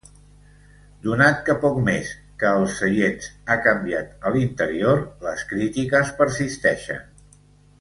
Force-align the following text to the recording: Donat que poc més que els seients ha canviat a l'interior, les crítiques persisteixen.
Donat 1.07 1.43
que 1.49 1.55
poc 1.65 1.75
més 1.89 2.09
que 2.43 2.55
els 2.61 2.79
seients 2.81 3.27
ha 3.47 3.59
canviat 3.67 4.27
a 4.29 4.33
l'interior, 4.37 5.05
les 5.27 5.45
crítiques 5.53 6.11
persisteixen. 6.23 7.07